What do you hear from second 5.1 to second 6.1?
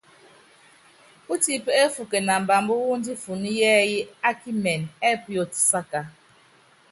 puyo tisáka.